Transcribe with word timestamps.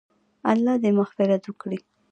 الله 0.51 0.73
دې 0.83 0.91
مغفرت 0.99 1.43
وکړي- 1.47 1.79